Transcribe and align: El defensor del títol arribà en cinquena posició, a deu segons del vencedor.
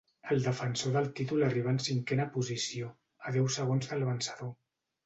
El 0.35 0.39
defensor 0.45 0.95
del 0.95 1.09
títol 1.19 1.45
arribà 1.49 1.75
en 1.75 1.79
cinquena 1.89 2.27
posició, 2.39 2.91
a 3.31 3.39
deu 3.39 3.55
segons 3.61 3.95
del 3.95 4.09
vencedor. 4.13 4.57